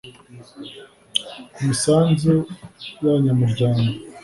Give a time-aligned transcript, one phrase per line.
[1.53, 2.33] ku misanzu
[2.87, 3.89] y abanyamuryango